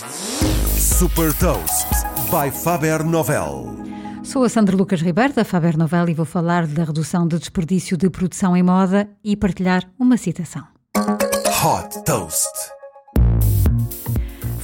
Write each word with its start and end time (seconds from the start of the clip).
Super 0.00 1.34
Toast 1.34 1.86
by 2.30 2.50
Faber 2.50 3.04
Novel. 3.04 3.76
Sou 4.24 4.44
a 4.44 4.48
Sandra 4.48 4.74
Lucas 4.74 5.02
Ribeiro 5.02 5.34
da 5.34 5.44
Faber 5.44 5.76
Novel 5.76 6.08
e 6.08 6.14
vou 6.14 6.24
falar 6.24 6.66
da 6.66 6.84
redução 6.84 7.28
de 7.28 7.38
desperdício 7.38 7.98
de 7.98 8.08
produção 8.08 8.56
em 8.56 8.62
moda 8.62 9.10
e 9.22 9.36
partilhar 9.36 9.82
uma 9.98 10.16
citação. 10.16 10.66
Hot 10.96 12.02
Toast. 12.04 12.79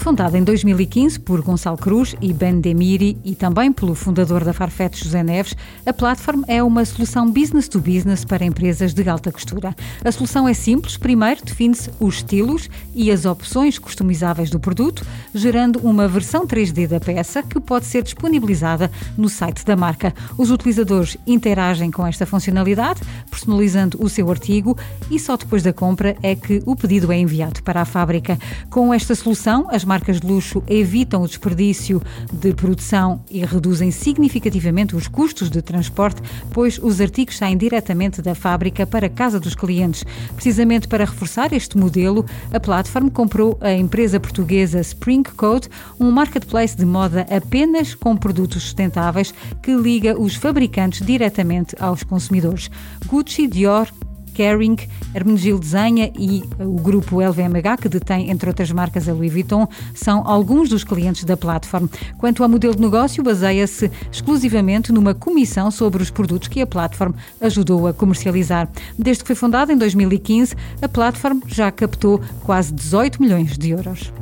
Fundada 0.06 0.38
em 0.38 0.44
2015 0.44 1.18
por 1.18 1.42
Gonçalo 1.42 1.76
Cruz 1.76 2.14
e 2.20 2.32
Ben 2.32 2.60
Demiri 2.60 3.18
e 3.24 3.34
também 3.34 3.72
pelo 3.72 3.92
fundador 3.92 4.44
da 4.44 4.52
Farfetch 4.52 5.02
José 5.02 5.20
Neves, 5.20 5.56
a 5.84 5.92
Platform 5.92 6.42
é 6.46 6.62
uma 6.62 6.84
solução 6.84 7.28
business 7.28 7.66
to 7.66 7.80
business 7.80 8.24
para 8.24 8.44
empresas 8.44 8.94
de 8.94 9.08
alta 9.08 9.32
costura. 9.32 9.74
A 10.04 10.12
solução 10.12 10.46
é 10.46 10.54
simples. 10.54 10.96
Primeiro, 10.96 11.44
define-se 11.44 11.90
os 11.98 12.18
estilos 12.18 12.70
e 12.94 13.10
as 13.10 13.24
opções 13.24 13.80
customizáveis 13.80 14.48
do 14.48 14.60
produto, 14.60 15.04
gerando 15.34 15.80
uma 15.80 16.06
versão 16.06 16.46
3D 16.46 16.86
da 16.86 17.00
peça 17.00 17.42
que 17.42 17.58
pode 17.58 17.86
ser 17.86 18.04
disponibilizada 18.04 18.88
no 19.18 19.28
site 19.28 19.64
da 19.64 19.74
marca. 19.74 20.14
Os 20.38 20.52
utilizadores 20.52 21.16
interagem 21.26 21.90
com 21.90 22.06
esta 22.06 22.24
funcionalidade, 22.24 23.00
personalizando 23.28 24.00
o 24.00 24.08
seu 24.08 24.30
artigo 24.30 24.78
e 25.10 25.18
só 25.18 25.36
depois 25.36 25.64
da 25.64 25.72
compra 25.72 26.16
é 26.22 26.36
que 26.36 26.62
o 26.64 26.76
pedido 26.76 27.10
é 27.10 27.18
enviado 27.18 27.60
para 27.64 27.80
a 27.80 27.84
fábrica. 27.84 28.38
Com 28.70 28.94
esta 28.94 29.12
solução, 29.12 29.66
as 29.68 29.84
marcas 29.84 29.95
marcas 29.96 30.20
de 30.20 30.26
luxo 30.26 30.62
evitam 30.68 31.22
o 31.22 31.26
desperdício 31.26 32.02
de 32.30 32.52
produção 32.52 33.24
e 33.30 33.42
reduzem 33.42 33.90
significativamente 33.90 34.94
os 34.94 35.08
custos 35.08 35.48
de 35.48 35.62
transporte, 35.62 36.20
pois 36.50 36.78
os 36.78 37.00
artigos 37.00 37.38
saem 37.38 37.56
diretamente 37.56 38.20
da 38.20 38.34
fábrica 38.34 38.86
para 38.86 39.06
a 39.06 39.08
casa 39.08 39.40
dos 39.40 39.54
clientes. 39.54 40.04
Precisamente 40.34 40.86
para 40.86 41.06
reforçar 41.06 41.50
este 41.54 41.78
modelo, 41.78 42.26
a 42.52 42.60
Platform 42.60 43.08
comprou 43.08 43.56
a 43.58 43.72
empresa 43.72 44.20
portuguesa 44.20 44.80
Spring 44.80 45.22
Code, 45.34 45.70
um 45.98 46.10
marketplace 46.10 46.76
de 46.76 46.84
moda 46.84 47.26
apenas 47.34 47.94
com 47.94 48.14
produtos 48.14 48.64
sustentáveis 48.64 49.32
que 49.62 49.74
liga 49.74 50.20
os 50.20 50.34
fabricantes 50.34 51.06
diretamente 51.06 51.74
aos 51.80 52.02
consumidores. 52.02 52.70
Gucci, 53.06 53.46
Dior, 53.46 53.88
Kering, 54.36 54.76
Hermenegildo 55.14 55.60
Desenha 55.60 56.12
e 56.14 56.44
o 56.60 56.74
grupo 56.74 57.22
LVMH, 57.22 57.78
que 57.80 57.88
detém, 57.88 58.30
entre 58.30 58.50
outras 58.50 58.70
marcas, 58.70 59.08
a 59.08 59.14
Louis 59.14 59.32
Vuitton, 59.32 59.66
são 59.94 60.28
alguns 60.28 60.68
dos 60.68 60.84
clientes 60.84 61.24
da 61.24 61.38
plataforma. 61.38 61.88
Quanto 62.18 62.42
ao 62.42 62.48
modelo 62.48 62.74
de 62.74 62.82
negócio, 62.82 63.24
baseia-se 63.24 63.90
exclusivamente 64.12 64.92
numa 64.92 65.14
comissão 65.14 65.70
sobre 65.70 66.02
os 66.02 66.10
produtos 66.10 66.48
que 66.48 66.60
a 66.60 66.66
plataforma 66.66 67.14
ajudou 67.40 67.86
a 67.86 67.94
comercializar. 67.94 68.68
Desde 68.98 69.24
que 69.24 69.28
foi 69.28 69.36
fundada 69.36 69.72
em 69.72 69.78
2015, 69.78 70.54
a 70.82 70.88
plataforma 70.88 71.40
já 71.46 71.70
captou 71.72 72.20
quase 72.44 72.74
18 72.74 73.22
milhões 73.22 73.56
de 73.56 73.70
euros. 73.70 74.12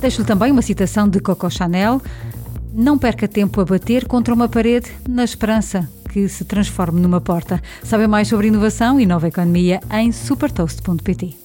Deixo-lhe 0.00 0.26
também 0.26 0.50
uma 0.50 0.62
citação 0.62 1.06
de 1.06 1.20
Coco 1.20 1.50
Chanel. 1.50 2.00
Não 2.72 2.98
perca 2.98 3.26
tempo 3.26 3.60
a 3.60 3.64
bater 3.64 4.06
contra 4.06 4.32
uma 4.32 4.48
parede 4.48 4.90
na 5.08 5.24
esperança 5.24 5.88
que 6.10 6.28
se 6.28 6.44
transforme 6.44 7.00
numa 7.00 7.20
porta. 7.20 7.62
Sabe 7.82 8.06
mais 8.06 8.28
sobre 8.28 8.48
inovação 8.48 8.98
e 9.00 9.06
nova 9.06 9.28
economia 9.28 9.80
em 9.92 10.12
supertoast.pt. 10.12 11.36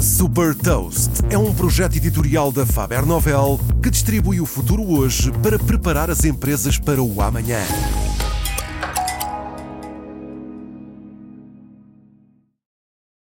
Super 0.00 0.54
Toast 0.54 1.10
é 1.30 1.38
um 1.38 1.52
projeto 1.52 1.96
editorial 1.96 2.52
da 2.52 2.64
Faber 2.64 3.04
Novel 3.04 3.58
que 3.82 3.90
distribui 3.90 4.40
o 4.40 4.46
futuro 4.46 4.82
hoje 4.82 5.32
para 5.42 5.58
preparar 5.58 6.10
as 6.10 6.24
empresas 6.24 6.78
para 6.78 7.02
o 7.02 7.20
amanhã. 7.20 7.60